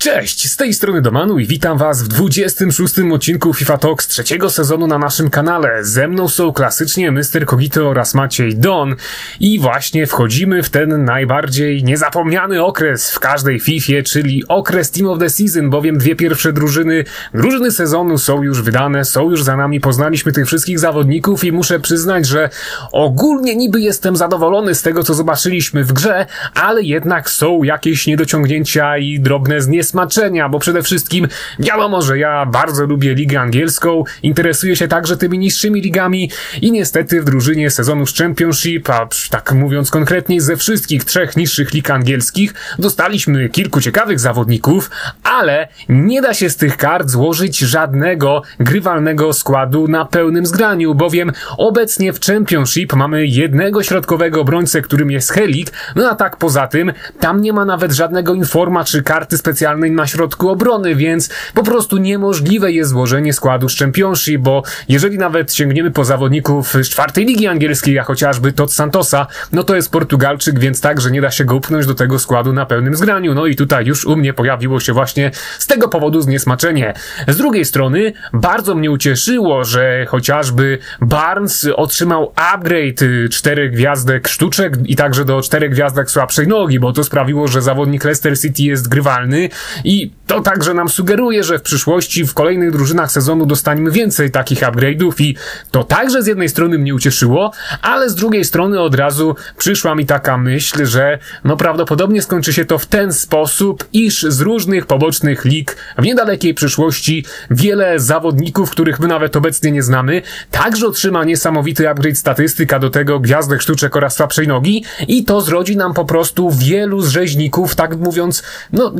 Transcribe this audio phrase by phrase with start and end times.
[0.00, 4.86] Cześć, z tej strony Domanu i witam was w 26 odcinku FIFA Talks trzeciego sezonu
[4.86, 5.84] na naszym kanale.
[5.84, 7.46] Ze mną są klasycznie Mr.
[7.46, 8.96] Kogito oraz Maciej Don
[9.40, 15.18] i właśnie wchodzimy w ten najbardziej niezapomniany okres w każdej FIFA, czyli okres Team of
[15.18, 17.04] the Season, bowiem dwie pierwsze drużyny,
[17.34, 21.80] drużyny sezonu są już wydane, są już za nami, poznaliśmy tych wszystkich zawodników i muszę
[21.80, 22.50] przyznać, że
[22.92, 28.98] ogólnie niby jestem zadowolony z tego, co zobaczyliśmy w grze, ale jednak są jakieś niedociągnięcia
[28.98, 31.28] i drobne zniesmaczenia smaczenia, bo przede wszystkim
[31.58, 36.30] wiadomo, że ja bardzo lubię ligę angielską, interesuję się także tymi niższymi ligami
[36.62, 41.90] i niestety w drużynie sezonu Championship, a tak mówiąc konkretnie ze wszystkich trzech niższych lig
[41.90, 44.90] angielskich, dostaliśmy kilku ciekawych zawodników,
[45.22, 51.32] ale nie da się z tych kart złożyć żadnego grywalnego składu na pełnym zgraniu, bowiem
[51.58, 56.92] obecnie w Championship mamy jednego środkowego obrońcę, którym jest Helik, no a tak poza tym,
[57.20, 61.96] tam nie ma nawet żadnego informa czy karty specjalnej na środku obrony, więc po prostu
[61.96, 67.46] niemożliwe jest złożenie składu z Championship, bo jeżeli nawet sięgniemy po zawodników z czwartej ligi
[67.46, 71.56] angielskiej, jak chociażby Todd Santosa, no to jest Portugalczyk, więc także nie da się go
[71.56, 73.34] upchnąć do tego składu na pełnym zgraniu.
[73.34, 76.94] No i tutaj już u mnie pojawiło się właśnie z tego powodu zniesmaczenie.
[77.28, 84.96] Z drugiej strony bardzo mnie ucieszyło, że chociażby Barnes otrzymał upgrade czterech gwiazdek sztuczek i
[84.96, 89.48] także do czterech gwiazdek słabszej nogi, bo to sprawiło, że zawodnik Leicester City jest grywalny
[89.84, 94.60] i to także nam sugeruje, że w przyszłości w kolejnych drużynach sezonu dostaniemy więcej takich
[94.60, 95.36] upgrade'ów i
[95.70, 100.06] to także z jednej strony mnie ucieszyło, ale z drugiej strony od razu przyszła mi
[100.06, 105.44] taka myśl, że no prawdopodobnie skończy się to w ten sposób, iż z różnych pobocznych
[105.44, 111.88] lig w niedalekiej przyszłości wiele zawodników, których my nawet obecnie nie znamy, także otrzyma niesamowity
[111.88, 116.50] upgrade statystyka do tego gwiazdek sztuczek oraz słabszej nogi i to zrodzi nam po prostu
[116.50, 118.94] wielu z rzeźników, tak mówiąc, no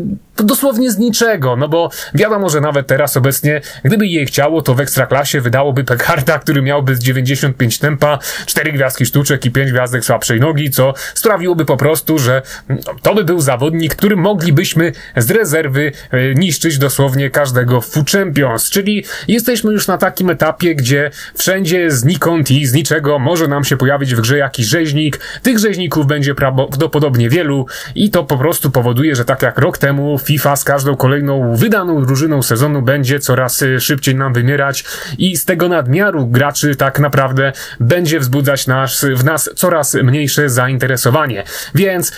[0.61, 4.81] dosłownie z niczego, no bo wiadomo, że nawet teraz obecnie, gdyby jej chciało, to w
[4.81, 10.41] Ekstraklasie wydałoby Pekarda, który miałby z 95 tempa, 4 gwiazdki sztuczek i 5 gwiazdek słabszej
[10.41, 15.93] nogi, co sprawiłoby po prostu, że no, to by był zawodnik, którym moglibyśmy z rezerwy
[16.11, 22.51] e, niszczyć dosłownie każdego w Champions, czyli jesteśmy już na takim etapie, gdzie wszędzie znikąd
[22.51, 27.31] i z niczego może nam się pojawić w grze jakiś rzeźnik, tych rzeźników będzie prawdopodobnie
[27.31, 31.57] wielu i to po prostu powoduje, że tak jak rok temu FIFA z każdą kolejną
[31.57, 34.85] wydaną drużyną sezonu będzie coraz y, szybciej nam wymierać
[35.19, 41.45] i z tego nadmiaru graczy tak naprawdę będzie wzbudzać nas, w nas coraz mniejsze zainteresowanie.
[41.75, 42.13] Więc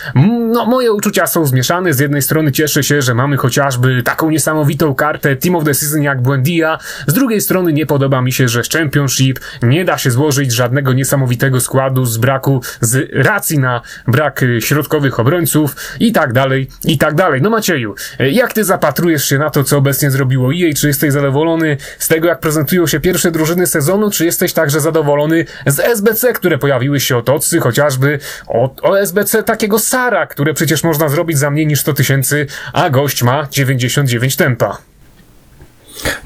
[0.53, 1.93] no, moje uczucia są zmieszane.
[1.93, 6.03] Z jednej strony cieszę się, że mamy chociażby taką niesamowitą kartę Team of the Season
[6.03, 6.79] jak Buendia.
[7.07, 10.93] Z drugiej strony nie podoba mi się, że z Championship nie da się złożyć żadnego
[10.93, 16.99] niesamowitego składu z braku, z racji na brak y, środkowych obrońców i tak dalej, i
[16.99, 17.43] tak dalej.
[17.43, 17.95] No Macieju,
[18.31, 20.75] jak ty zapatrujesz się na to, co obecnie zrobiło EA?
[20.77, 24.11] Czy jesteś zadowolony z tego, jak prezentują się pierwsze drużyny sezonu?
[24.11, 29.43] Czy jesteś także zadowolony z SBC, które pojawiły się od Ocy, chociażby o, o SBC
[29.43, 34.37] takiego Sara, które przecież można zrobić za mniej niż 100 tysięcy, a gość ma 99
[34.37, 34.92] tempa?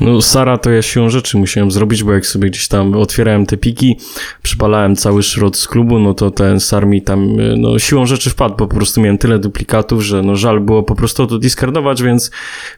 [0.00, 3.56] No Sara to ja siłą rzeczy musiałem zrobić, bo jak sobie gdzieś tam otwierałem te
[3.56, 3.97] piki,
[4.43, 8.54] przypalałem cały szrot z klubu, no to ten Sar mi tam no siłą rzeczy wpadł,
[8.54, 12.31] po prostu miałem tyle duplikatów, że no żal było po prostu to discardować, więc,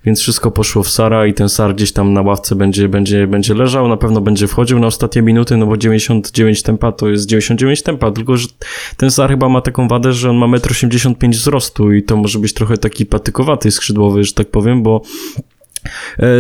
[0.05, 3.55] więc wszystko poszło w Sara i ten Sar gdzieś tam na ławce będzie, będzie, będzie
[3.55, 7.83] leżał, na pewno będzie wchodził na ostatnie minuty, no bo 99 tempa to jest 99
[7.83, 8.49] tempa, tylko że
[8.97, 12.39] ten Sar chyba ma taką wadę, że on ma 1,85 m wzrostu i to może
[12.39, 15.03] być trochę taki patykowaty skrzydłowy, że tak powiem, bo
[15.39, 15.58] E,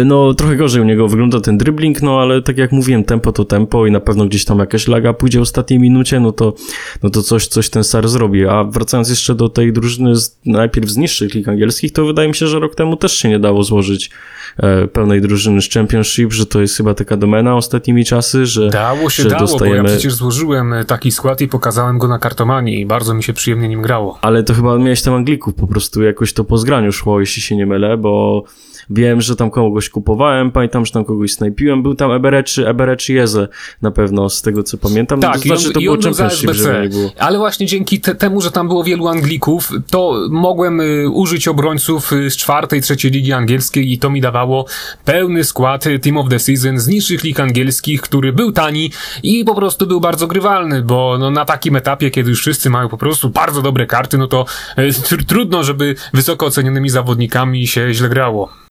[0.04, 3.44] no, trochę gorzej u niego wygląda ten dribbling, no ale tak jak mówiłem, tempo to
[3.44, 6.54] tempo i na pewno gdzieś tam jakaś laga pójdzie w ostatniej minucie, no to,
[7.02, 8.46] no to coś, coś ten Sar zrobi.
[8.46, 12.34] A wracając jeszcze do tej drużyny z, najpierw z niższych lig angielskich, to wydaje mi
[12.34, 14.10] się, że rok temu też się nie dało złożyć
[14.56, 19.10] e, pełnej drużyny z Championship, że to jest chyba taka domena ostatnimi czasy, że Dało
[19.10, 19.82] się, że dało, dostajemy...
[19.82, 23.22] bo ja przecież złożyłem e, taki skład i pokazałem go na kartomanii i bardzo mi
[23.22, 24.18] się przyjemnie nim grało.
[24.22, 27.56] Ale to chyba miałeś tam Anglików, po prostu jakoś to po zgraniu szło, jeśli się
[27.56, 28.44] nie mylę, bo
[28.90, 31.82] Wiem, że tam kogoś kupowałem, pamiętam, że tam kogoś snajpiłem.
[31.82, 33.48] Był tam Ebereczy, Ebereczy Jeze
[33.82, 35.20] na pewno, z tego co pamiętam.
[35.20, 37.10] Tak, to znaczy, on, to było Championship, żeby nie było.
[37.18, 42.12] Ale właśnie dzięki te, temu, że tam było wielu Anglików, to mogłem y, użyć obrońców
[42.12, 44.66] y, z czwartej, trzeciej ligi angielskiej i to mi dawało
[45.04, 48.90] pełny skład y, Team of the Season z niższych lig angielskich, który był tani
[49.22, 52.88] i po prostu był bardzo grywalny, bo no, na takim etapie, kiedy już wszyscy mają
[52.88, 54.44] po prostu bardzo dobre karty, no to
[54.78, 58.68] y, trudno, żeby wysoko ocenionymi zawodnikami się źle grało.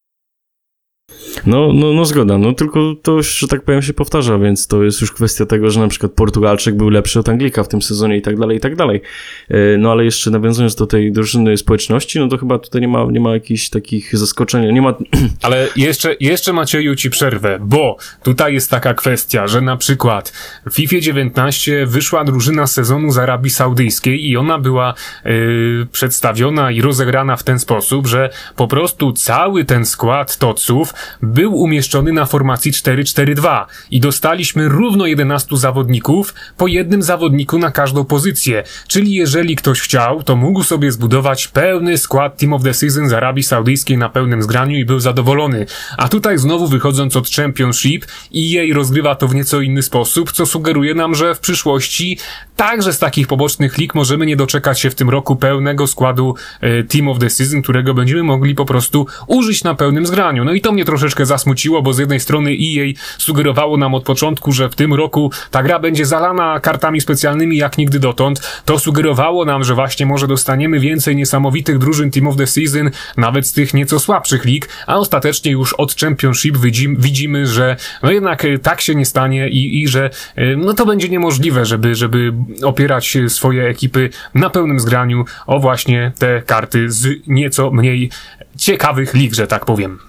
[1.47, 5.01] No, no, no zgoda, no tylko to, że tak powiem, się powtarza, więc to jest
[5.01, 8.21] już kwestia tego, że na przykład Portugalczyk był lepszy od Anglika w tym sezonie i
[8.21, 9.01] tak dalej, i tak dalej.
[9.49, 13.03] E, no ale jeszcze nawiązując do tej drużyny społeczności, no to chyba tutaj nie ma,
[13.11, 14.93] nie ma jakichś takich zaskoczeń, nie ma...
[15.41, 20.33] Ale jeszcze, jeszcze Macieju ci przerwę, bo tutaj jest taka kwestia, że na przykład
[20.71, 24.93] w FIFA 19 wyszła drużyna sezonu z Arabii Saudyjskiej i ona była
[25.25, 31.36] yy, przedstawiona i rozegrana w ten sposób, że po prostu cały ten skład toców był
[31.45, 38.63] umieszczony na formacji 4-4-2 i dostaliśmy równo 11 zawodników po jednym zawodniku na każdą pozycję.
[38.87, 43.13] Czyli jeżeli ktoś chciał, to mógł sobie zbudować pełny skład Team of the Season z
[43.13, 45.65] Arabii Saudyjskiej na pełnym zgraniu i był zadowolony.
[45.97, 50.45] A tutaj znowu wychodząc od Championship i jej rozgrywa to w nieco inny sposób, co
[50.45, 52.17] sugeruje nam, że w przyszłości
[52.55, 56.83] także z takich pobocznych lig możemy nie doczekać się w tym roku pełnego składu e,
[56.83, 60.45] Team of the Season, którego będziemy mogli po prostu użyć na pełnym zgraniu.
[60.45, 64.51] No i to mnie troszeczkę zasmuciło, bo z jednej strony EA sugerowało nam od początku,
[64.51, 68.61] że w tym roku ta gra będzie zalana kartami specjalnymi jak nigdy dotąd.
[68.65, 73.47] To sugerowało nam, że właśnie może dostaniemy więcej niesamowitych drużyn Team of the Season, nawet
[73.47, 76.57] z tych nieco słabszych lig, a ostatecznie już od Championship
[76.97, 80.85] widzimy, że no jednak e, tak się nie stanie i, i że e, no to
[80.85, 82.33] będzie niemożliwe, żeby, żeby
[82.63, 88.09] opierać swoje ekipy na pełnym zgraniu o właśnie te karty z nieco mniej
[88.57, 89.99] ciekawych lig, że tak powiem.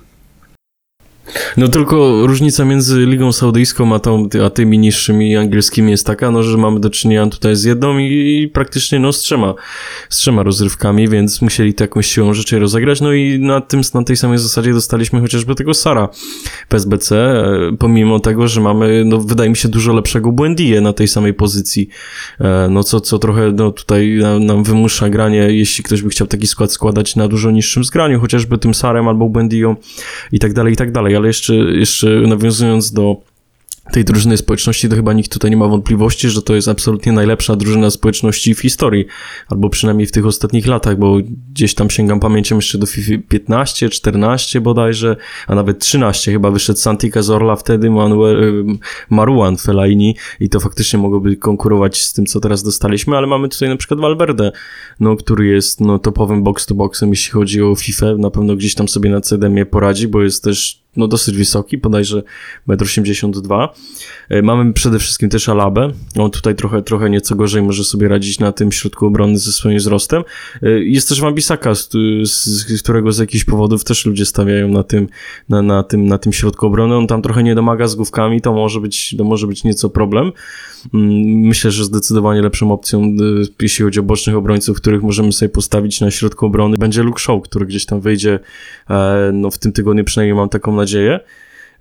[1.56, 6.42] No tylko różnica między Ligą Saudyjską a, tą, a tymi niższymi angielskimi jest taka, no,
[6.42, 9.54] że mamy do czynienia tutaj z jedną i, i praktycznie no, z trzema,
[10.08, 13.00] z trzema rozrywkami, więc musieli to jakąś siłą rzeczy rozegrać.
[13.00, 16.08] No i na, tym, na tej samej zasadzie dostaliśmy chociażby tego Sara
[16.68, 21.08] PSBC, e, pomimo tego, że mamy, no wydaje mi się, dużo lepszego Błędije na tej
[21.08, 21.88] samej pozycji.
[22.40, 26.26] E, no co, co trochę no, tutaj nam, nam wymusza granie, jeśli ktoś by chciał
[26.26, 29.76] taki skład składać na dużo niższym zgraniu, chociażby tym Sarem albo Błędiją
[30.32, 33.16] i tak dalej, i tak dalej ale jeszcze, jeszcze nawiązując do
[33.92, 37.56] tej drużyny społeczności, to chyba nikt tutaj nie ma wątpliwości, że to jest absolutnie najlepsza
[37.56, 39.06] drużyna społeczności w historii,
[39.48, 41.18] albo przynajmniej w tych ostatnich latach, bo
[41.52, 45.16] gdzieś tam sięgam pamięcią jeszcze do FIFA 15, 14 bodajże,
[45.46, 48.64] a nawet 13 chyba wyszedł Santi Cazorla wtedy, Manuel,
[49.10, 53.68] Maruan Fellaini i to faktycznie mogłoby konkurować z tym, co teraz dostaliśmy, ale mamy tutaj
[53.68, 54.52] na przykład Valverde,
[55.00, 59.10] no, który jest no, topowym box-to-boxem, jeśli chodzi o FIFA, na pewno gdzieś tam sobie
[59.10, 62.22] na CDM poradzi, bo jest też no dosyć wysoki, bodajże
[62.68, 63.68] 1,82 m.
[64.28, 65.92] E, mamy przede wszystkim też Alabę.
[66.18, 69.78] On tutaj trochę, trochę nieco gorzej może sobie radzić na tym środku obrony ze swoim
[69.78, 70.22] wzrostem.
[70.62, 71.88] E, jest też Wambisaka, z,
[72.24, 75.08] z którego z jakichś powodów też ludzie stawiają na tym,
[75.48, 76.96] na, na, tym, na tym środku obrony.
[76.96, 80.32] On tam trochę nie domaga z główkami, to może być, to może być nieco problem.
[80.94, 81.10] Mm,
[81.46, 83.14] myślę, że zdecydowanie lepszą opcją, e,
[83.62, 87.42] jeśli chodzi o bocznych obrońców, których możemy sobie postawić na środku obrony, będzie Luke Shaw,
[87.42, 88.38] który gdzieś tam wyjdzie
[89.32, 90.87] no, w tym tygodniu, przynajmniej mam taką nadzieję.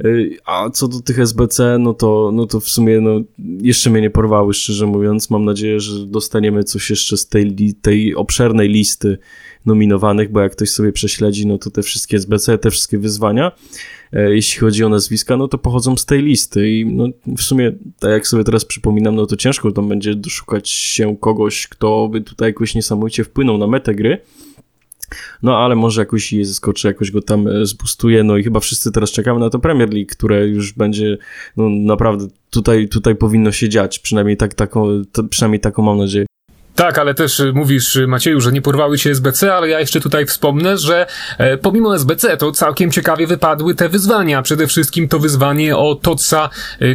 [0.05, 3.21] Y, a co do tych SBC, no to, no to w sumie no,
[3.61, 5.29] jeszcze mnie nie porwały, szczerze mówiąc.
[5.29, 9.17] Mam nadzieję, że dostaniemy coś jeszcze z tej, tej obszernej listy
[9.65, 13.51] nominowanych, bo jak ktoś sobie prześledzi, no to te wszystkie SBC, te wszystkie wyzwania,
[14.13, 17.07] e, jeśli chodzi o nazwiska, no to pochodzą z tej listy i no,
[17.37, 21.67] w sumie, tak jak sobie teraz przypominam, no to ciężko tam będzie doszukać się kogoś,
[21.67, 24.21] kto by tutaj jakoś niesamowicie wpłynął na metę gry,
[25.43, 28.23] no ale może jakoś je zaskoczy, jakoś go tam e, zbustuje.
[28.23, 31.17] No i chyba wszyscy teraz czekamy na to Premier League, które już będzie
[31.57, 33.99] no naprawdę tutaj, tutaj powinno się dziać.
[33.99, 36.25] Przynajmniej tak, taką, to, przynajmniej taką mam nadzieję.
[36.77, 40.01] Tak, ale też y, mówisz, y, Macieju, że nie porwały się SBC, ale ja jeszcze
[40.01, 41.07] tutaj wspomnę, że
[41.37, 44.41] e, pomimo SBC to całkiem ciekawie wypadły te wyzwania.
[44.41, 46.49] Przede wszystkim to wyzwanie o Totsa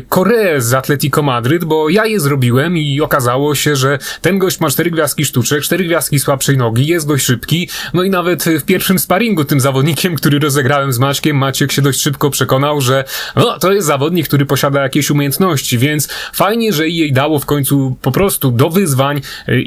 [0.09, 4.71] Koreę z Atletico Madryt, bo ja je zrobiłem i okazało się, że ten gość ma
[4.71, 8.99] cztery gwiazdki sztuczek, cztery gwiazdki słabszej nogi, jest dość szybki, no i nawet w pierwszym
[8.99, 13.05] sparingu tym zawodnikiem, który rozegrałem z Maćkiem, Maciek się dość szybko przekonał, że
[13.37, 17.97] no, to jest zawodnik, który posiada jakieś umiejętności, więc fajnie, że jej dało w końcu
[18.03, 19.21] po prostu do wyzwań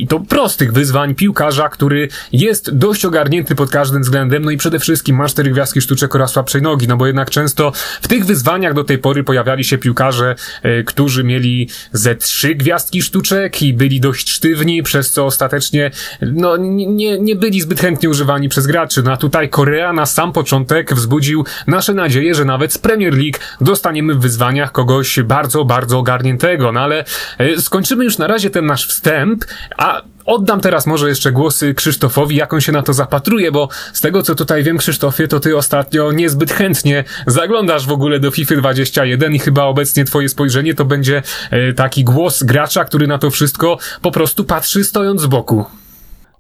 [0.08, 5.16] to prostych wyzwań piłkarza, który jest dość ogarnięty pod każdym względem, no i przede wszystkim
[5.16, 7.72] ma cztery gwiazdki sztuczek oraz słabszej nogi, no bo jednak często
[8.02, 13.02] w tych wyzwaniach do tej pory pojawiali się piłkarze, e, którzy mieli ze trzy gwiazdki
[13.02, 18.50] sztuczek i byli dość sztywni, przez co ostatecznie no, nie, nie byli zbyt chętnie używani
[18.50, 19.04] przez graczy.
[19.04, 23.38] No a tutaj Korea na sam początek wzbudził nasze nadzieje, że nawet z Premier League
[23.62, 26.72] dostaniemy w wyzwaniach kogoś bardzo, bardzo ogarniętego.
[26.72, 27.06] No ale
[27.38, 29.46] e, skończymy już na razie ten nasz wstęp,
[29.78, 29.95] a
[30.26, 34.24] Oddam teraz może jeszcze głosy Krzysztofowi, jak on się na to zapatruje, bo z tego
[34.24, 39.36] co tutaj wiem, Krzysztofie, to ty ostatnio niezbyt chętnie zaglądasz w ogóle do FIFA 21
[39.36, 43.78] i chyba obecnie twoje spojrzenie to będzie e, taki głos gracza, który na to wszystko
[44.02, 45.66] po prostu patrzy stojąc z boku.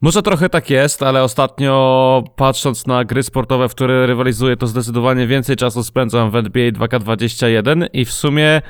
[0.01, 5.27] Może trochę tak jest, ale ostatnio patrząc na gry sportowe, w które rywalizuję, to zdecydowanie
[5.27, 8.61] więcej czasu spędzam w NBA 2K21 i w sumie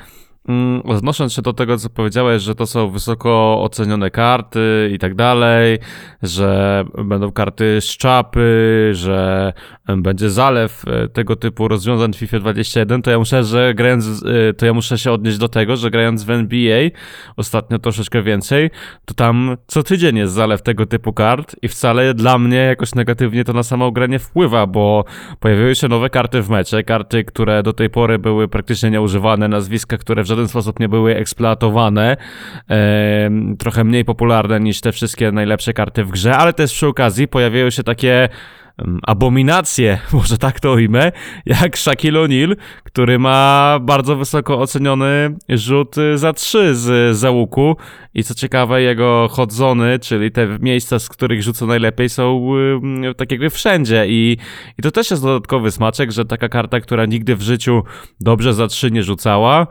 [0.84, 5.80] odnosząc się do tego, co powiedziałeś, że to są wysoko ocenione karty i tak dalej,
[6.24, 9.54] że będą karty z czapy, że
[9.98, 14.54] będzie zalew e, tego typu rozwiązań w FIFA 21, to ja muszę, że grając, e,
[14.54, 16.90] to ja muszę się odnieść do tego, że grając w NBA
[17.38, 18.70] ostatnio troszeczkę więcej,
[19.06, 23.44] to tam co tydzień jest zalew tego typu kart i wcale dla mnie jakoś negatywnie
[23.44, 25.06] to na samą grę nie wpływa, bo
[25.40, 29.98] pojawiły się nowe karty w mecze, karty, które do tej pory były praktycznie nieużywane, nazwiska,
[29.98, 32.18] które w sposób nie były eksploatowane,
[33.60, 37.70] trochę mniej popularne niż te wszystkie najlepsze karty w grze, ale też przy okazji pojawiają
[37.70, 38.30] się takie
[39.04, 41.12] abominacje, może tak to ujmę,
[41.46, 47.76] jak Shaquille O'Neal, który ma bardzo wysoko oceniony rzut za trzy z załuku.
[48.14, 52.48] I co ciekawe jego chodzony, czyli te miejsca, z których rzuca najlepiej są
[53.18, 54.06] tak jakby wszędzie.
[54.08, 54.38] I,
[54.80, 57.84] i to też jest dodatkowy smaczek, że taka karta, która nigdy w życiu
[58.20, 59.68] dobrze za trzy nie rzucała,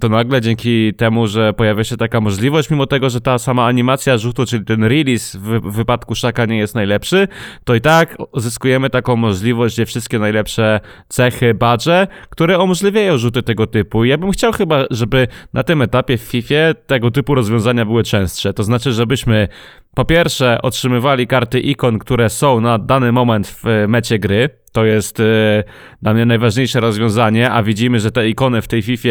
[0.00, 4.18] to nagle dzięki temu, że pojawia się taka możliwość, mimo tego, że ta sama animacja
[4.18, 7.28] rzutu, czyli ten release w, wypadku Szaka nie jest najlepszy,
[7.64, 13.66] to i tak zyskujemy taką możliwość, gdzie wszystkie najlepsze cechy, badże, które umożliwiają rzuty tego
[13.66, 14.04] typu.
[14.04, 18.54] Ja bym chciał chyba, żeby na tym etapie w FIFA tego typu rozwiązania były częstsze.
[18.54, 19.48] To znaczy, żebyśmy
[19.94, 25.20] po pierwsze otrzymywali karty ikon, które są na dany moment w mecie gry, to jest
[25.20, 25.64] y,
[26.02, 29.08] dla mnie najważniejsze rozwiązanie, a widzimy, że te ikony w tej FIFA,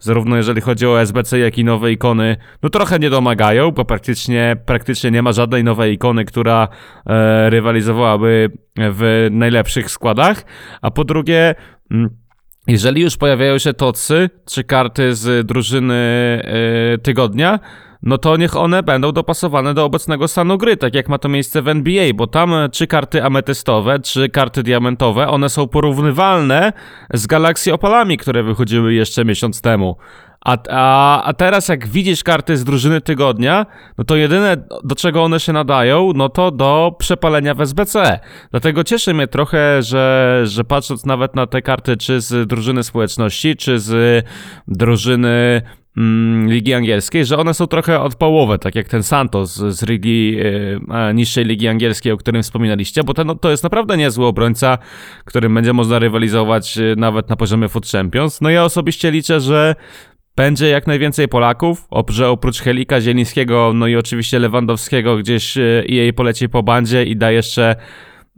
[0.00, 4.56] zarówno jeżeli chodzi o SBC, jak i nowe ikony, no trochę nie domagają, bo praktycznie,
[4.66, 6.68] praktycznie nie ma żadnej nowej ikony, która
[7.06, 10.44] e, rywalizowałaby w najlepszych składach.
[10.82, 11.54] A po drugie,
[11.90, 12.10] mm,
[12.66, 17.58] jeżeli już pojawiają się tocy czy karty z drużyny e, tygodnia,
[18.02, 21.62] no to niech one będą dopasowane do obecnego stanu gry, tak jak ma to miejsce
[21.62, 26.72] w NBA, bo tam czy karty ametystowe, czy karty diamentowe, one są porównywalne
[27.14, 29.96] z Galaxy Opalami, które wychodziły jeszcze miesiąc temu.
[30.46, 33.66] A, a, a teraz jak widzisz karty z drużyny tygodnia,
[33.98, 38.20] no to jedyne do czego one się nadają, no to do przepalenia w SBC.
[38.50, 43.56] Dlatego cieszy mnie trochę, że, że patrząc nawet na te karty czy z drużyny społeczności,
[43.56, 44.24] czy z
[44.68, 45.62] drużyny
[46.46, 50.36] Ligi Angielskiej, że one są trochę odpołowe, tak jak ten Santos z Ligi,
[50.90, 54.78] e, niższej Ligi Angielskiej, o którym wspominaliście, bo ten, to jest naprawdę niezły obrońca,
[55.24, 58.40] którym będzie można rywalizować e, nawet na poziomie Foot Champions.
[58.40, 59.74] No ja osobiście liczę, że
[60.36, 66.12] będzie jak najwięcej Polaków, że oprócz Helika Zielińskiego, no i oczywiście Lewandowskiego gdzieś e, jej
[66.12, 67.76] poleci po bandzie i da jeszcze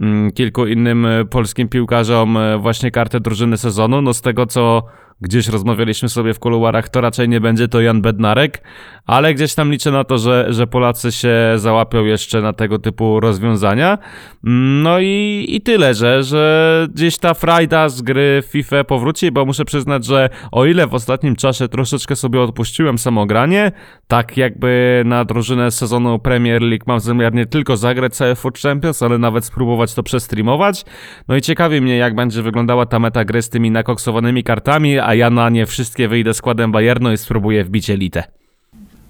[0.01, 4.03] mm, kilku innym e, polskim piłkarzom e, właśnie kartę drużyny sezonu.
[4.03, 4.83] No z tego co
[5.21, 8.63] gdzieś rozmawialiśmy sobie w kuluarach, to raczej nie będzie to Jan Bednarek,
[9.07, 13.21] ale gdzieś tam liczę na to, że, że Polacy się załapią jeszcze na tego typu
[13.21, 13.99] rozwiązania.
[14.43, 19.65] No i, i tyle, że, że gdzieś ta frajda z gry FIFA powróci, bo muszę
[19.65, 23.73] przyznać, że o ile w ostatnim czasie troszeczkę sobie odpuściłem samogranie,
[24.09, 29.03] tak jakby na drużynę sezonu Premier League mam zamiar nie tylko zagrać cały Foot Champions,
[29.03, 30.85] ale nawet spróbować to przestreamować.
[31.29, 35.15] No i ciekawi mnie, jak będzie wyglądała ta meta gry z tymi nakoksowanymi kartami, a
[35.15, 38.38] ja na nie wszystkie wyjdę składem Bayernu i spróbuję wbić elitę.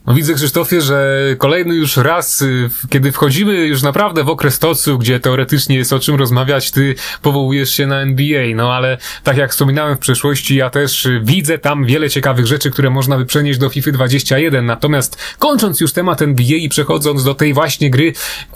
[0.08, 4.98] No widzę, Krzysztofie, że kolejny już raz, y, kiedy wchodzimy już naprawdę w okres tocu,
[4.98, 9.50] gdzie teoretycznie jest o czym rozmawiać, ty powołujesz się na NBA, no ale tak jak
[9.50, 13.68] wspominałem w przeszłości, ja też widzę tam wiele ciekawych rzeczy, które można by przenieść do
[13.68, 14.66] FIFA 21.
[14.66, 18.12] Natomiast kończąc już temat NBA i przechodząc do tej właśnie gry,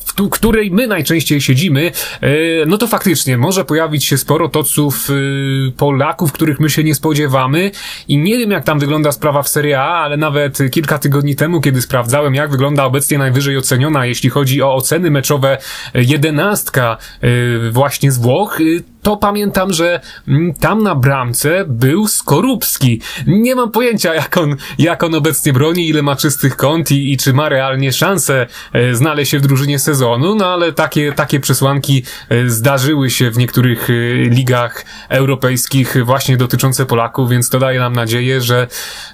[0.07, 2.31] w której my najczęściej siedzimy, e,
[2.67, 7.71] no to faktycznie może pojawić się sporo toców y, Polaków, których my się nie spodziewamy
[8.09, 11.61] i nie wiem jak tam wygląda sprawa w Serie A, ale nawet kilka tygodni temu,
[11.61, 15.59] kiedy sprawdzałem, jak wygląda obecnie najwyżej oceniona, jeśli chodzi o oceny meczowe
[15.95, 22.09] e, jedenastka e, właśnie z Włoch, e, to pamiętam, że mm, tam na bramce był
[22.09, 23.01] Skorupski.
[23.27, 27.17] Nie mam pojęcia, jak on, jak on obecnie broni, ile ma czystych kąt i, i
[27.17, 28.47] czy ma realnie szansę
[28.93, 32.03] znaleźć się w drużynie sezonu, no ale takie, takie przesłanki
[32.47, 33.89] zdarzyły się w niektórych
[34.31, 38.67] ligach europejskich właśnie dotyczące Polaków, więc to daje nam nadzieję, że,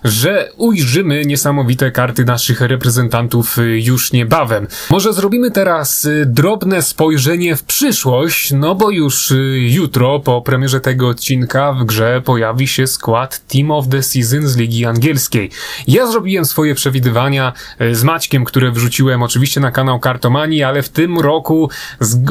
[0.05, 4.67] że ujrzymy niesamowite karty naszych reprezentantów y, już niebawem.
[4.91, 10.81] Może zrobimy teraz y, drobne spojrzenie w przyszłość, no bo już y, jutro po premierze
[10.81, 15.51] tego odcinka w grze pojawi się skład Team of the Season z Ligi Angielskiej.
[15.87, 17.53] Ja zrobiłem swoje przewidywania
[17.93, 21.71] z Maćkiem, które wrzuciłem oczywiście na kanał Kartomani, ale w tym roku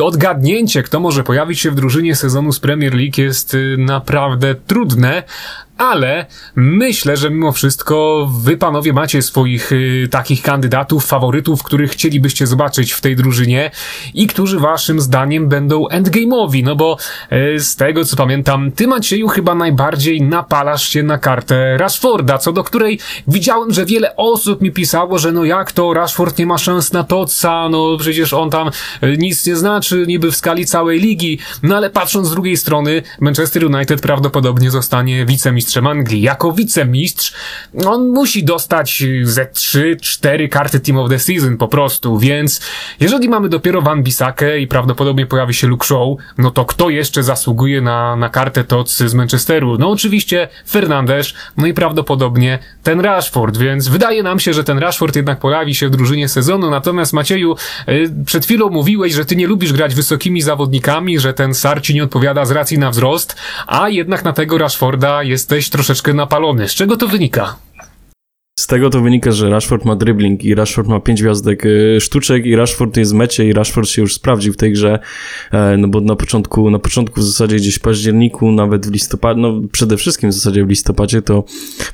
[0.03, 5.23] odgadnięcie, kto może pojawić się w drużynie sezonu z Premier League jest naprawdę trudne,
[5.77, 12.47] ale myślę, że mimo wszystko wy panowie macie swoich y, takich kandydatów, faworytów, których chcielibyście
[12.47, 13.71] zobaczyć w tej drużynie
[14.13, 16.97] i którzy waszym zdaniem będą endgame'owi, no bo
[17.55, 22.53] y, z tego co pamiętam, ty Macieju chyba najbardziej napalasz się na kartę Rashforda, co
[22.53, 26.57] do której widziałem, że wiele osób mi pisało, że no jak to Rashford nie ma
[26.57, 28.69] szans na Totsa, no przecież on tam
[29.03, 33.03] y, nic nie znaczy niby w skali całej ligi, no ale patrząc z drugiej strony,
[33.19, 36.21] Manchester United prawdopodobnie zostanie wicemistrzem Anglii.
[36.21, 37.33] Jako wicemistrz
[37.85, 42.61] on musi dostać ze 3-4 karty Team of the Season po prostu, więc
[42.99, 47.23] jeżeli mamy dopiero Van Bissakę i prawdopodobnie pojawi się Luke Shaw, no to kto jeszcze
[47.23, 49.77] zasługuje na, na kartę TOC z Manchesteru?
[49.77, 55.15] No oczywiście Fernandes, no i prawdopodobnie ten Rashford, więc wydaje nam się, że ten Rashford
[55.15, 57.55] jednak pojawi się w drużynie sezonu, natomiast Macieju,
[57.89, 61.95] y, przed chwilą mówiłeś, że ty nie lubisz grać wysokimi zawodnikami, że ten Sar ci
[61.95, 63.35] nie odpowiada z racji na wzrost,
[63.67, 66.69] a jednak na tego Rashforda jesteś troszeczkę napalony.
[66.69, 67.55] Z czego to wynika?
[68.59, 72.45] Z tego to wynika, że Rashford ma dribbling i Rashford ma pięć gwiazdek y, sztuczek
[72.45, 74.99] i Rashford jest w mecie i Rashford się już sprawdził w tej grze,
[75.51, 79.41] e, no bo na początku, na początku w zasadzie gdzieś w październiku, nawet w listopadzie,
[79.41, 81.43] no przede wszystkim w zasadzie w listopadzie to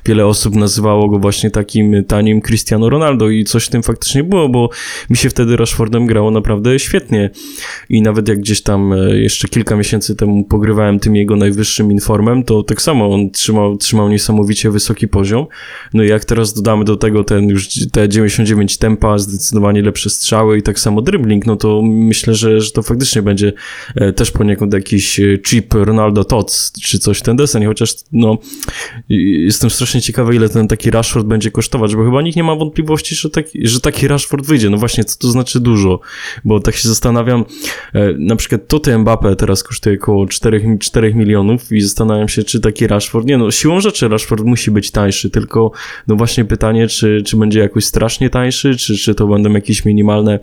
[0.06, 4.48] wiele osób nazywało go właśnie takim tanim Cristiano Ronaldo i coś w tym faktycznie było,
[4.48, 4.70] bo
[5.10, 7.30] mi się wtedy Rashfordem grało naprawdę świetnie.
[7.88, 12.44] I nawet jak gdzieś tam e, jeszcze kilka miesięcy temu pogrywałem tym jego najwyższym informem,
[12.44, 15.46] to tak samo on trzymał, trzymał niesamowicie wysoki poziom,
[15.94, 20.58] no i jak teraz dodamy do tego ten już te 99 tempa, zdecydowanie lepsze strzały
[20.58, 23.52] i tak samo dribbling, no to myślę, że, że to faktycznie będzie
[23.94, 28.38] e, też poniekąd jakiś e, cheap Ronaldo Tots, czy coś w ten deseń, chociaż no
[29.08, 33.14] jestem strasznie ciekawy, ile ten taki Rashford będzie kosztować, bo chyba nikt nie ma wątpliwości,
[33.14, 34.70] że taki, że taki Rashford wyjdzie.
[34.70, 36.00] No właśnie, co to znaczy dużo?
[36.44, 37.44] Bo tak się zastanawiam,
[37.94, 42.42] e, na przykład to ty Mbappe teraz kosztuje około 4, 4 milionów i zastanawiam się,
[42.42, 45.70] czy taki Rashford, nie no, siłą rzeczy Rashford musi być tańszy, tylko
[46.08, 50.38] no właśnie pytanie, czy, czy będzie jakoś strasznie tańszy, czy, czy to będą jakieś minimalne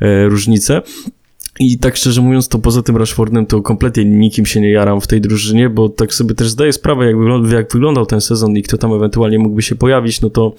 [0.00, 0.82] e, różnice.
[1.60, 5.06] I tak szczerze mówiąc, to poza tym Rashfordem to kompletnie nikim się nie jaram w
[5.06, 7.16] tej drużynie, bo tak sobie też zdaję sprawę, jak,
[7.52, 10.54] jak wyglądał ten sezon i kto tam ewentualnie mógłby się pojawić, no to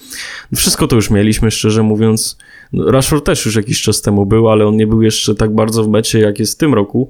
[0.55, 2.38] wszystko to już mieliśmy, szczerze mówiąc.
[2.74, 5.84] No, Rashford też już jakiś czas temu był, ale on nie był jeszcze tak bardzo
[5.84, 7.10] w mecie, jak jest w tym roku.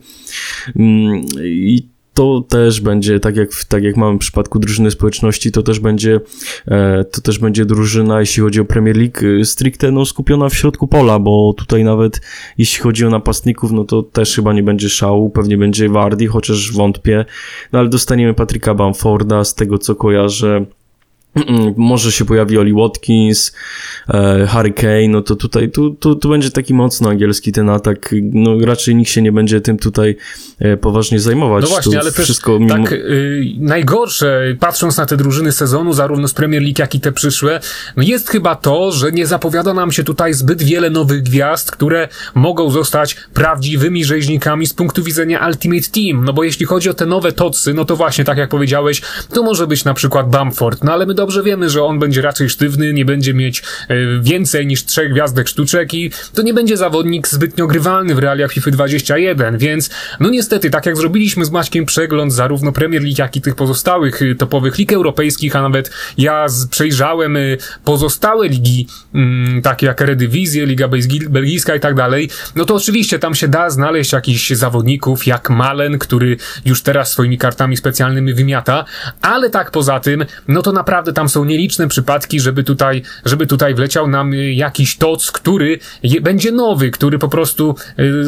[0.76, 5.64] Mm, I to też będzie, tak jak, tak jak mamy w przypadku drużyny społeczności, to
[5.64, 6.20] też będzie,
[6.68, 10.88] e, to też będzie drużyna, jeśli chodzi o Premier League, stricte no, skupiona w środku
[10.88, 12.22] pola, bo tutaj nawet
[12.58, 16.74] jeśli chodzi o napastników, no to też chyba nie będzie szału, pewnie będzie Wardy, chociaż
[16.74, 17.26] wątpię,
[17.74, 20.66] no ale dostaniemy Patryka Bamforda, z tego co kojarzę,
[21.78, 23.54] może się pojawi Oli Watkins,
[24.10, 28.16] e, Harry Kane, no to tutaj, tu, tu, tu będzie taki mocno angielski ten atak,
[28.34, 30.16] no raczej nikt się nie będzie tym tutaj
[30.60, 31.64] e, poważnie zajmować.
[31.64, 32.76] No właśnie, tu ale wszystko mimo...
[32.76, 37.12] tak y, najgorsze, patrząc na te drużyny sezonu, zarówno z Premier League, jak i te
[37.12, 37.60] przyszłe,
[37.98, 42.08] no jest chyba to, że nie zapowiada nam się tutaj zbyt wiele nowych gwiazd, które
[42.36, 47.06] mogą zostać prawdziwymi rzeźnikami z punktu widzenia Ultimate Team, no bo jeśli chodzi o te
[47.06, 49.02] nowe tocy, no to właśnie, tak jak powiedziałeś,
[49.34, 52.50] to może być na przykład Bamford, no ale my dobrze wiemy, że on będzie raczej
[52.50, 57.28] sztywny, nie będzie mieć e, więcej niż trzech gwiazdek sztuczek i to nie będzie zawodnik
[57.28, 59.90] zbytnio grywalny w realiach FIFA 21, więc
[60.20, 64.22] no niestety, tak jak zrobiliśmy z Maćkiem przegląd zarówno Premier League, jak i tych pozostałych
[64.22, 70.66] y, topowych lig europejskich, a nawet ja przejrzałem y, pozostałe ligi, mm, takie jak Eredivisie,
[70.66, 70.88] Liga
[71.30, 76.00] Belgijska i tak dalej, no to oczywiście tam się da znaleźć jakichś zawodników jak Malen,
[76.00, 78.86] który już teraz swoimi kartami specjalnymi wymiata,
[79.22, 83.76] ale tak poza tym, no to naprawdę tam są nieliczne przypadki, żeby tutaj, żeby tutaj
[83.76, 85.80] wleciał nam y, jakiś toc, który
[86.22, 87.76] będzie nowy, który po prostu,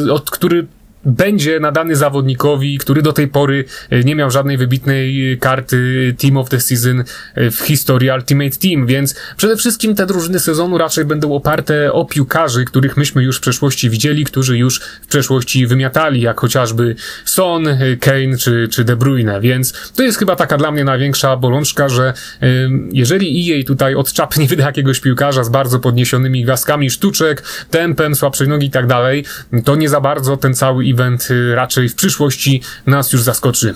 [0.06, 0.66] y, od, który
[1.04, 6.48] będzie nadany zawodnikowi, który do tej pory e, nie miał żadnej wybitnej karty Team of
[6.48, 11.34] the Season e, w historii Ultimate Team, więc przede wszystkim te drużyny sezonu raczej będą
[11.34, 16.40] oparte o piłkarzy, których myśmy już w przeszłości widzieli, którzy już w przeszłości wymiatali, jak
[16.40, 20.84] chociażby Son, e, Kane czy, czy De Bruyne, więc to jest chyba taka dla mnie
[20.84, 22.12] największa bolączka, że
[22.92, 28.66] jeżeli EA tutaj odczapnie wyda jakiegoś piłkarza z bardzo podniesionymi gwiazdkami sztuczek, tempem, słabszej nogi
[28.66, 29.24] i tak dalej,
[29.64, 33.74] to nie za bardzo ten cały event raczej w przyszłości nas już zaskoczy.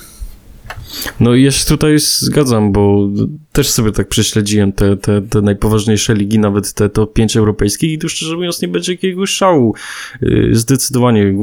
[1.20, 3.08] No i się tutaj zgadzam, bo
[3.52, 7.98] też sobie tak prześledziłem te, te, te najpoważniejsze ligi, nawet te top 5 europejskich i
[7.98, 9.74] tu szczerze mówiąc nie będzie jakiegoś szału.
[10.22, 11.34] Y, zdecydowanie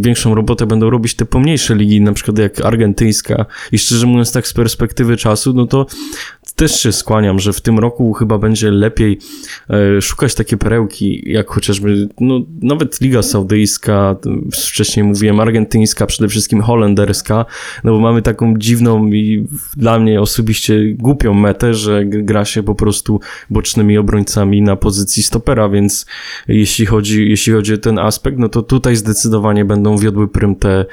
[0.00, 4.46] większą robotę będą robić te pomniejsze ligi, na przykład jak argentyńska i szczerze mówiąc tak
[4.46, 5.86] z perspektywy czasu, no to
[6.58, 9.18] też się skłaniam, że w tym roku chyba będzie lepiej
[9.70, 14.16] e, szukać takie perełki, jak chociażby, no, nawet Liga Saudyjska,
[14.52, 17.44] wcześniej mówiłem argentyńska, przede wszystkim holenderska,
[17.84, 22.74] no bo mamy taką dziwną i dla mnie osobiście głupią metę, że gra się po
[22.74, 26.06] prostu bocznymi obrońcami na pozycji stopera, więc
[26.48, 30.84] jeśli chodzi, jeśli chodzi o ten aspekt, no to tutaj zdecydowanie będą wiodły prym te,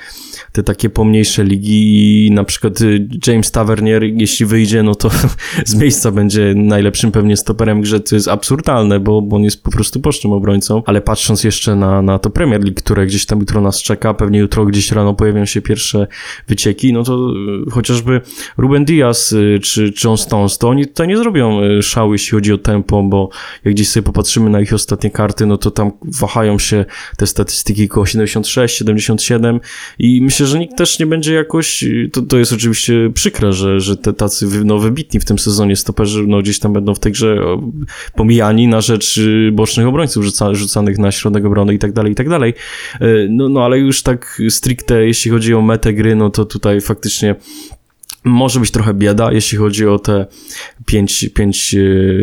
[0.51, 5.09] te takie pomniejsze ligi i na przykład y, James Tavernier, jeśli wyjdzie, no to
[5.65, 9.71] z miejsca będzie najlepszym pewnie stoperem grze, co jest absurdalne, bo, bo on jest po
[9.71, 13.61] prostu bocznym obrońcą, ale patrząc jeszcze na, na to Premier League, które gdzieś tam jutro
[13.61, 16.07] nas czeka, pewnie jutro gdzieś rano pojawią się pierwsze
[16.47, 17.33] wycieki, no to
[17.67, 18.21] y, chociażby
[18.57, 22.57] Ruben Diaz y, czy John Stones, to oni tutaj nie zrobią szału, jeśli chodzi o
[22.57, 23.29] tempo, bo
[23.65, 26.85] jak gdzieś sobie popatrzymy na ich ostatnie karty, no to tam wahają się
[27.17, 29.59] te statystyki koło 76, 77
[29.99, 33.97] i myślę, że nikt też nie będzie jakoś, to, to jest oczywiście przykre, że, że
[33.97, 37.37] te tacy no, wybitni w tym sezonie stoperzy no, gdzieś tam będą w tej grze
[38.15, 42.15] pomijani na rzecz y, bocznych obrońców rzuca, rzucanych na środek obrony i tak dalej, i
[42.15, 42.53] tak dalej.
[43.01, 46.81] Y, no, no ale już tak stricte, jeśli chodzi o metę gry, no to tutaj
[46.81, 47.35] faktycznie
[48.25, 50.25] może być trochę bieda, jeśli chodzi o te
[50.85, 51.79] pięć, pięć e,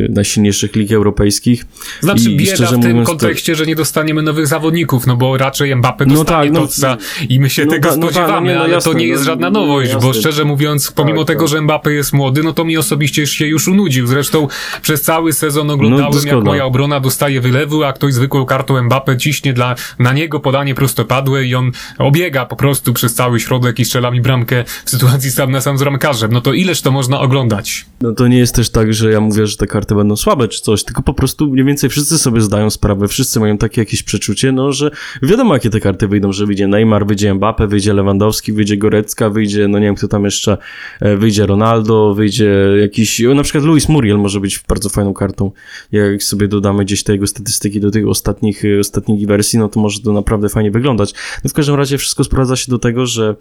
[0.08, 1.66] najsilniejszych lig europejskich.
[2.00, 3.58] Znaczy I, bieda w tym kontekście, to...
[3.58, 7.40] że nie dostaniemy nowych zawodników, no bo raczej Mbappe no dostanie no tak, no, i
[7.40, 9.50] my się no tego no spodziewamy, no, nie, no, ale jasne, to nie jest żadna
[9.50, 11.48] nowość, bo szczerze mówiąc, pomimo tak, tego, tak.
[11.48, 14.06] że Mbappe jest młody, no to mi osobiście się już unudził.
[14.06, 14.48] Zresztą
[14.82, 19.52] przez cały sezon oglądałem, jak moja obrona dostaje wylewu, a ktoś zwykłą kartą Mbappe ciśnie
[19.52, 24.10] dla, na niego podanie prostopadłe i on obiega po prostu przez cały środek i strzela
[24.10, 26.32] mi bramkę w sytuacji sam na sam z bramkarzem.
[26.32, 27.86] No to ileż to można oglądać?
[28.00, 30.62] No to nie jest też tak, że ja mówię, że te karty będą słabe czy
[30.62, 34.52] coś, tylko po prostu mniej więcej wszyscy sobie zdają sprawę, wszyscy mają takie jakieś przeczucie,
[34.52, 34.90] no, że
[35.22, 39.68] wiadomo, jakie te karty wyjdą, że wyjdzie Neymar, wyjdzie Mbappe, wyjdzie Lewandowski, wyjdzie Gorecka, wyjdzie,
[39.68, 40.58] no nie wiem, kto tam jeszcze,
[41.00, 45.52] e, wyjdzie Ronaldo, wyjdzie jakiś, na przykład Luis Muriel może być bardzo fajną kartą.
[45.92, 49.80] Jak sobie dodamy gdzieś te jego statystyki do tych ostatnich, e, ostatnich wersji, no to
[49.80, 51.14] może to naprawdę fajnie wyglądać.
[51.44, 53.36] No w każdym razie wszystko sprowadza się do tego, że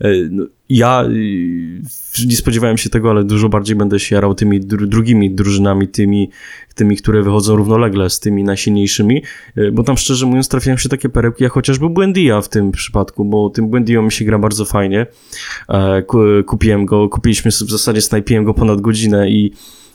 [0.00, 1.04] e, no, ja
[2.26, 6.30] nie spodziewałem się tego, ale dużo bardziej będę się jarał tymi dru drugimi drużynami, tymi,
[6.74, 9.22] tymi, które wychodzą równolegle z tymi najsilniejszymi,
[9.56, 13.24] e, bo tam szczerze mówiąc trafiają się takie perełki, jak chociażby Błędia w tym przypadku,
[13.24, 15.06] bo tym Błędią mi się gra bardzo fajnie.
[15.68, 16.02] E,
[16.46, 19.52] kupiłem go, kupiliśmy w zasadzie, snajpiłem go ponad godzinę i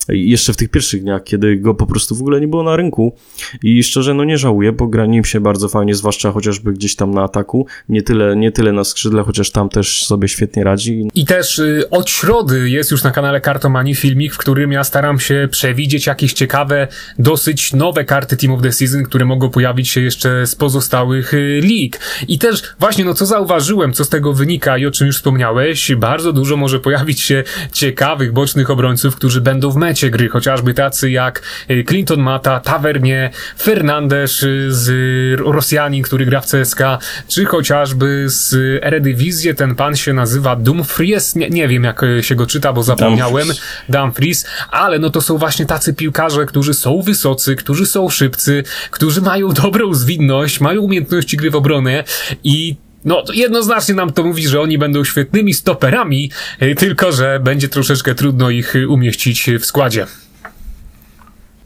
[0.10, 3.16] jeszcze w tych pierwszych dniach, kiedy go po prostu w ogóle nie było na rynku
[3.64, 7.14] i szczerze no nie żałuję, bo gra nim się bardzo fajnie, zwłaszcza chociażby gdzieś tam
[7.14, 11.08] na ataku, nie tyle, nie tyle na skrzydle, chociaż tam też sobie świetnie radzi.
[11.16, 15.20] I też y, od środy jest już na kanale Kartomani filmik, w którym ja staram
[15.20, 16.88] się przewidzieć jakieś ciekawe,
[17.20, 21.60] dosyć nowe karty Team of the Season, które mogą pojawić się jeszcze z pozostałych y,
[21.64, 22.00] lig.
[22.28, 25.92] I też właśnie no co zauważyłem, co z tego wynika i o czym już wspomniałeś,
[25.96, 31.12] bardzo dużo może pojawić się ciekawych bocznych obrońców, którzy będą w mecie gry, chociażby tacy
[31.12, 33.30] jak y, Clinton Mata, Tavernie,
[33.60, 36.82] Fernandez y, z Rosjanin, który gra w CSK,
[37.28, 42.36] czy chociażby z Eredivisie, ten pan się nazywa Dumfries, nie, nie wiem jak y, się
[42.36, 43.48] go czyta, bo zapomniałem,
[43.90, 49.22] Dumfries, ale no to są właśnie tacy piłkarze, którzy są wysocy, którzy są szybcy, którzy
[49.22, 52.04] mają dobrą zwinność, mają umiejętności gry w obronie
[52.44, 52.76] i
[53.08, 58.16] no, jednoznacznie nam to mówi, że oni będą świetnymi stoperami, y, tylko że będzie troszeczkę
[58.16, 60.08] trudno ich y, umieścić w składzie.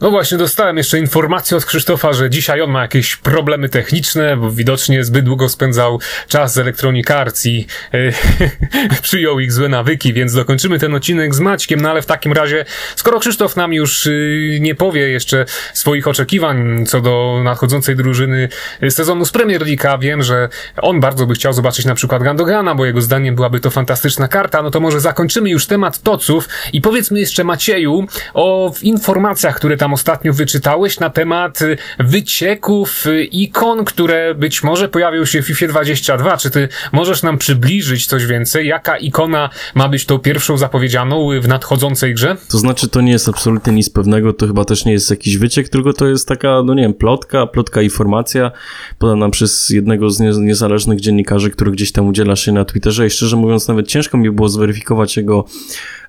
[0.02, 4.52] No właśnie, dostałem jeszcze informację od Krzysztofa, że dzisiaj on ma jakieś problemy techniczne, bo
[4.52, 8.14] widocznie zbyt długo spędzał czas z Electronic Arts i yy,
[9.02, 12.66] przyjął ich złe nawyki, więc dokończymy ten odcinek z Maćkiem, no ale w takim razie,
[12.96, 18.50] skoro Krzysztof nam już yy, nie powie jeszcze swoich oczekiwań co do nadchodzącej drużyny
[18.90, 22.86] sezonu z Premier League, wiem, że on bardzo by chciał zobaczyć na przykład Gandogana, bo
[22.86, 27.20] jego zdaniem byłaby to fantastyczna karta, no to może zakończymy już temat toców i powiedzmy
[27.20, 34.36] jeszcze Macieju o informacjach, które tam ostatnio wyczytałeś na temat y, wycieków y, ikon, które
[34.36, 36.38] być może pojawią się w FIFA 22.
[36.38, 38.68] Czy ty możesz nam przybliżyć coś więcej?
[38.68, 42.38] Jaka ikona ma być tą pierwszą zapowiedzianą w nadchodzącej grze?
[42.50, 45.70] To znaczy, to nie jest absolutnie nic pewnego, to chyba też nie jest jakiś wyciek,
[45.70, 48.52] tylko to jest taka, no nie wiem, plotka, plotka informacja
[49.00, 53.36] podana przez jednego z niezależnych dziennikarzy, który gdzieś tam udziela się na Twitterze i szczerze
[53.36, 55.46] mówiąc nawet ciężko mi było zweryfikować jego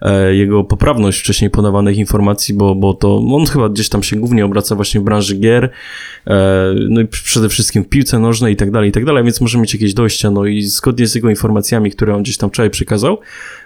[0.03, 4.45] E, jego poprawność wcześniej podawanych informacji, bo, bo to on chyba gdzieś tam się głównie
[4.45, 5.71] obraca właśnie w branży gier,
[6.27, 9.41] e, no i przede wszystkim w piłce nożnej i tak dalej, i tak dalej, więc
[9.41, 12.71] może mieć jakieś dojścia, no i zgodnie z jego informacjami, które on gdzieś tam wczoraj
[12.71, 13.19] przekazał,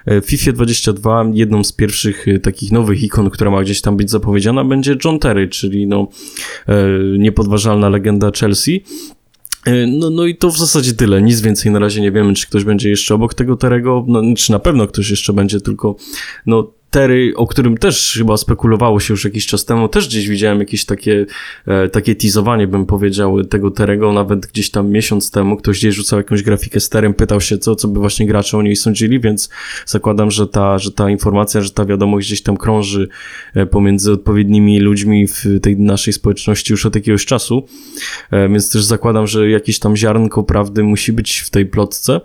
[0.07, 4.11] e, w FIFA 22 jedną z pierwszych takich nowych ikon, która ma gdzieś tam być
[4.11, 6.09] zapowiedziana, będzie John Terry, czyli no
[7.19, 8.85] niepodważalna legenda Chelsea,
[9.66, 11.23] E, no, no i to w zasadzie tyle.
[11.23, 14.53] Nic więcej na razie nie wiemy, czy ktoś będzie jeszcze obok tego Terego, no, czy
[14.53, 15.97] na pewno ktoś jeszcze będzie, tylko
[16.47, 16.73] no
[17.37, 21.27] O którym też chyba spekulowało się już jakiś czas temu, też gdzieś widziałem jakieś takie,
[21.67, 26.19] e, takie teasowanie, bym powiedział, tego Terego, nawet gdzieś tam miesiąc temu, ktoś gdzieś rzucał
[26.19, 29.49] jakąś grafikę z Terem, pytał się, co, co by właśnie gracze o niej sądzili, więc
[29.87, 33.09] zakładam, że ta, że ta informacja, że ta wiadomość gdzieś tam krąży
[33.55, 37.67] e, pomiędzy odpowiednimi ludźmi w tej naszej społeczności już od jakiegoś czasu,
[38.31, 42.21] e, więc też zakładam, że jakieś tam ziarnko prawdy musi być w tej plotce.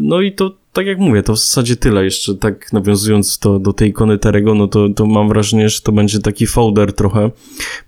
[0.00, 2.04] No i to tak jak mówię, to w zasadzie tyle.
[2.04, 5.92] Jeszcze tak nawiązując to, do tej ikony Terego, no to, to mam wrażenie, że to
[5.92, 7.30] będzie taki folder trochę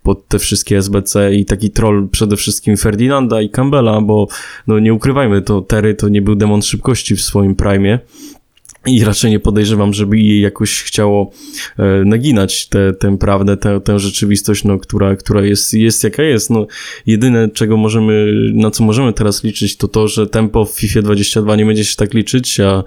[0.02, 4.28] pod te wszystkie SBC i taki troll przede wszystkim Ferdinanda i Campbella, bo
[4.66, 7.98] no nie ukrywajmy, to Terry to nie był demon szybkości w swoim prime.
[8.86, 11.30] I raczej nie podejrzewam, żeby jej jakoś chciało
[11.78, 16.50] e, naginać tę, tę prawdę, tę, tę rzeczywistość, no, która, która jest, jest jaka jest.
[16.50, 16.66] No,
[17.06, 21.56] jedyne, czego możemy, na co możemy teraz liczyć, to to, że tempo w FIFA 22
[21.56, 22.84] nie będzie się tak liczyć, a,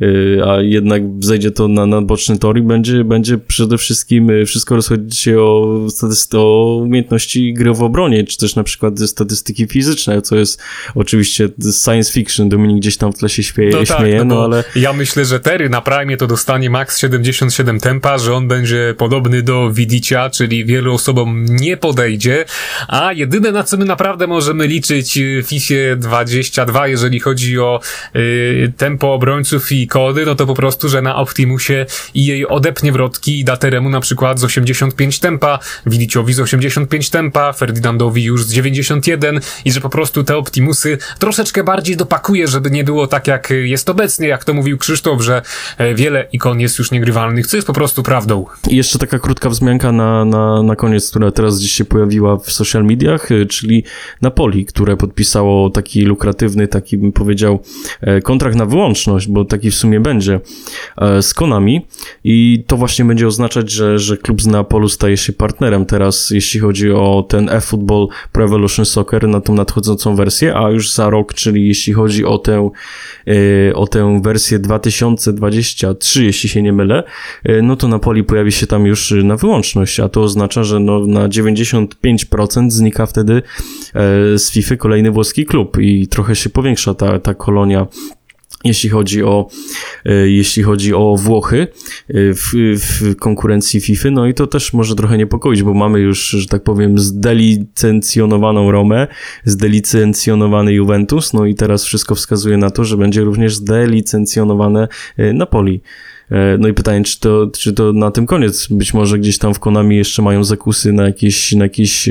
[0.00, 4.44] e, a jednak zejdzie to na, na boczny tor i będzie, będzie przede wszystkim e,
[4.44, 5.86] wszystko rozchodzić się o,
[6.34, 10.62] o umiejętności gry w obronie, czy też na przykład statystyki fizyczne, co jest
[10.94, 11.48] oczywiście
[11.84, 12.48] science fiction.
[12.48, 14.64] Dominik gdzieś tam w tle się śmieje, No tak, śmieje no, no ale...
[14.76, 19.42] ja myślę, że Terry na Prime to dostanie max 77 tempa, że on będzie podobny
[19.42, 22.44] do Widicia, czyli wielu osobom nie podejdzie,
[22.88, 27.80] a jedyne na co my naprawdę możemy liczyć w FIFA 22, jeżeli chodzi o
[28.16, 32.92] y, tempo obrońców i kody, no to po prostu, że na Optimusie i jej odepnie
[32.92, 38.44] wrotki i da Teremu na przykład z 85 tempa, Widiciowi z 85 tempa, Ferdinandowi już
[38.44, 43.26] z 91 i że po prostu te Optimusy troszeczkę bardziej dopakuje, żeby nie było tak
[43.26, 45.42] jak jest obecnie, jak to mówił Krzysztof, że
[45.78, 48.44] e, wiele ikon jest już niegrywalnych, co jest po prostu prawdą.
[48.68, 52.52] I jeszcze taka krótka wzmianka na, na, na koniec, która teraz gdzieś się pojawiła w
[52.52, 53.84] social mediach, y, czyli
[54.22, 57.62] Napoli, które podpisało taki lukratywny, taki bym powiedział,
[58.00, 60.40] e, kontrakt na wyłączność, bo taki w sumie będzie
[60.98, 61.86] e, z Konami
[62.24, 66.60] i to właśnie będzie oznaczać, że, że klub z Neapolu staje się partnerem teraz, jeśli
[66.60, 71.34] chodzi o ten eFootball Pro Evolution Soccer, na tą nadchodzącą wersję, a już za rok,
[71.34, 72.70] czyli jeśli chodzi o tę,
[73.26, 74.58] e, o tę wersję
[75.16, 77.02] 2023, jeśli się nie mylę,
[77.44, 81.06] e, no to Napoli pojawi się tam już na wyłączność, a to oznacza, że no
[81.06, 83.42] na 95% znika wtedy e,
[84.38, 87.86] z FIFA kolejny włoski klub i trochę się powiększa ta, ta kolonia
[88.64, 89.48] jeśli chodzi o,
[90.04, 94.94] e, jeśli chodzi o Włochy e, w, w konkurencji FIFA, no i to też może
[94.94, 99.06] trochę niepokoić, bo mamy już, że tak powiem, zdelicencjonowaną Romę,
[99.44, 105.80] zdelicencjonowany Juventus, no i teraz wszystko wskazuje na to, że będzie również zdelicencjonowane e, Napoli.
[106.58, 108.68] No i pytanie, czy to, czy to na tym koniec?
[108.70, 112.08] Być może gdzieś tam w Konami jeszcze mają zakusy na jakieś, na jakieś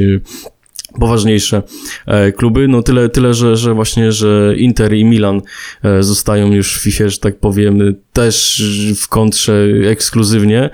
[1.00, 1.64] poważniejsze
[2.06, 2.68] e, kluby.
[2.68, 5.42] No tyle, tyle że, że właśnie, że Inter i Milan
[5.84, 8.64] e, zostają już w FIFA, że tak powiem, też
[9.02, 10.70] w kontrze ekskluzywnie,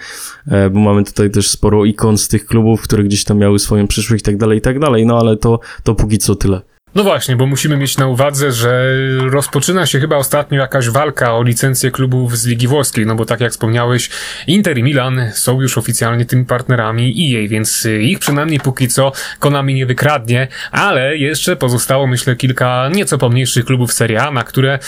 [0.47, 3.87] e, bo mamy tutaj też sporo ikon z tych klubów, które gdzieś tam miały swoją
[3.87, 5.05] przyszłość i tak dalej, i tak dalej.
[5.05, 6.70] No ale to, to póki co tyle.
[6.95, 11.43] No właśnie, bo musimy mieć na uwadze, że rozpoczyna się chyba ostatnio jakaś walka o
[11.43, 14.09] licencję klubów z Ligi Włoskiej, no bo tak jak wspomniałeś,
[14.47, 19.73] Inter i Milan są już oficjalnie tymi partnerami EA, więc ich przynajmniej póki co Konami
[19.73, 24.79] nie wykradnie, ale jeszcze pozostało myślę kilka nieco pomniejszych klubów Serie A, na które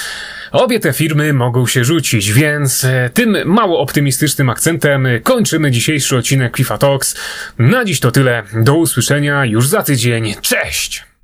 [0.52, 6.78] obie te firmy mogą się rzucić, więc tym mało optymistycznym akcentem kończymy dzisiejszy odcinek FIFA
[6.78, 7.16] Talks.
[7.58, 11.13] Na dziś to tyle, do usłyszenia już za tydzień, cześć!